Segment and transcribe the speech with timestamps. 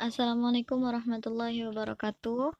[0.00, 2.56] Assalamualaikum warahmatullahi wabarakatuh.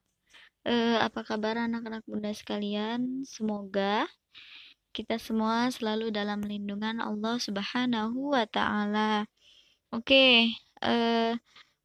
[0.68, 3.24] Eh, apa kabar anak-anak bunda sekalian?
[3.24, 4.04] Semoga
[4.92, 9.24] kita semua selalu dalam lindungan Allah Subhanahu wa Ta'ala.
[9.88, 10.52] Oke,
[10.84, 11.32] eh,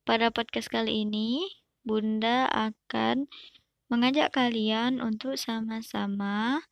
[0.03, 1.47] pada podcast kali ini,
[1.87, 3.31] Bunda akan
[3.87, 6.67] mengajak kalian untuk sama-sama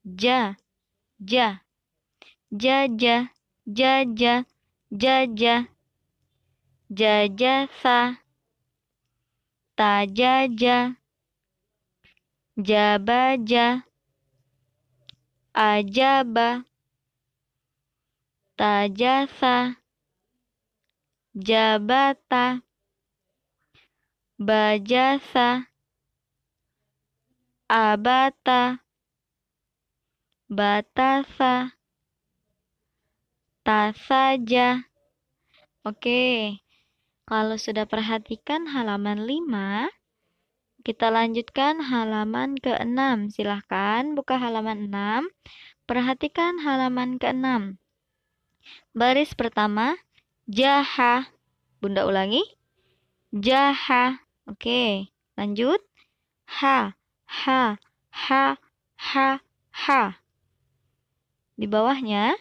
[0.07, 0.55] ja,
[1.19, 1.67] ja
[2.53, 3.33] jaja
[3.67, 4.45] jaja
[4.91, 5.67] jaja.
[6.93, 8.17] Jajasa
[9.77, 10.97] tajaja.
[12.57, 13.83] Jabaja.
[15.55, 16.65] Ajaba.
[18.57, 19.77] Tajasa.
[21.35, 22.61] Jabata.
[24.39, 25.49] Bajasa.
[27.69, 28.85] Abata.
[30.53, 31.73] Batasa
[33.63, 34.87] tas saja.
[35.87, 36.59] Oke,
[37.27, 39.91] kalau sudah perhatikan halaman 5,
[40.83, 43.35] kita lanjutkan halaman ke-6.
[43.35, 45.31] Silahkan buka halaman 6.
[45.87, 47.79] Perhatikan halaman ke-6.
[48.95, 49.95] Baris pertama,
[50.51, 51.31] jaha.
[51.83, 52.43] Bunda ulangi.
[53.31, 54.23] Jaha.
[54.47, 55.79] Oke, lanjut.
[56.61, 56.95] Ha,
[57.27, 57.63] ha,
[58.11, 58.45] ha,
[58.99, 59.29] ha,
[59.71, 60.03] ha.
[61.55, 62.35] Di bawahnya,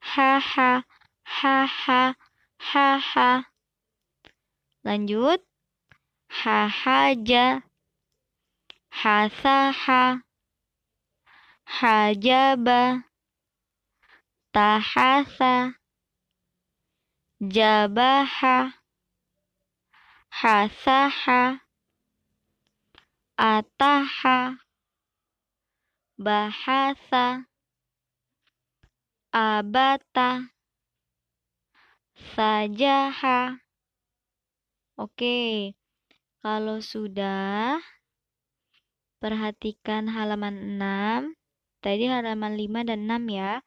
[0.00, 0.84] ha ha
[1.24, 2.14] ha ha
[2.58, 3.44] ha ha.
[4.84, 5.40] Lanjut.
[6.28, 7.62] Ha haja
[8.90, 10.22] hasaha
[11.64, 13.04] hajaba
[14.52, 15.74] tahasa
[17.40, 18.74] jabaha
[20.30, 21.60] hasaha
[23.38, 24.58] ataha
[26.18, 27.46] bahasa
[29.38, 30.50] abata
[32.34, 33.62] sajaha
[34.98, 35.78] Oke,
[36.42, 37.78] kalau sudah
[39.22, 41.38] perhatikan halaman 6.
[41.78, 43.62] Tadi halaman 5 dan 6 ya.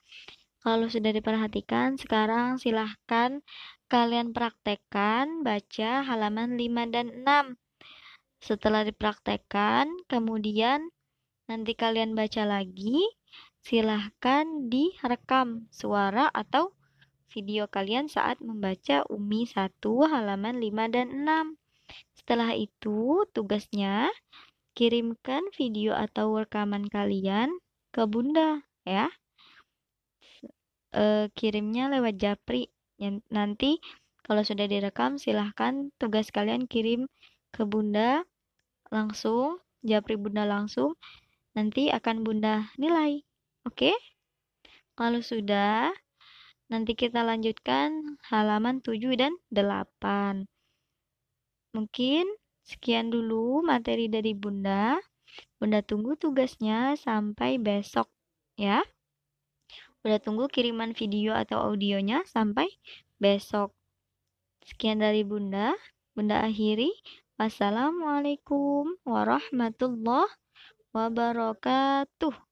[0.59, 3.39] Kalau sudah diperhatikan, sekarang silahkan
[3.87, 7.55] kalian praktekkan baca halaman 5 dan 6.
[8.43, 10.91] Setelah dipraktekkan, kemudian
[11.47, 13.20] nanti kalian baca lagi
[13.61, 16.73] silahkan direkam suara atau
[17.31, 19.72] video kalian saat membaca UMI 1
[20.11, 21.55] halaman 5 dan 6.
[22.17, 24.11] Setelah itu, tugasnya
[24.75, 27.51] kirimkan video atau rekaman kalian
[27.91, 29.07] ke Bunda ya.
[30.91, 32.67] E, kirimnya lewat Japri.
[33.31, 33.79] Nanti
[34.22, 37.07] kalau sudah direkam silahkan tugas kalian kirim
[37.55, 38.23] ke Bunda
[38.91, 40.95] langsung, Japri Bunda langsung.
[41.55, 43.23] Nanti akan Bunda nilai.
[43.61, 43.94] Oke?
[44.97, 45.94] Kalau sudah,
[46.69, 50.49] nanti kita lanjutkan halaman 7 dan 8.
[51.72, 52.25] Mungkin
[52.66, 54.99] sekian dulu materi dari Bunda.
[55.61, 58.11] Bunda tunggu tugasnya sampai besok
[58.59, 58.83] ya.
[60.01, 62.67] Bunda tunggu kiriman video atau audionya sampai
[63.22, 63.72] besok.
[64.66, 65.78] Sekian dari Bunda.
[66.11, 66.91] Bunda akhiri.
[67.39, 70.33] Wassalamualaikum warahmatullahi
[70.93, 72.50] wabarakatuh.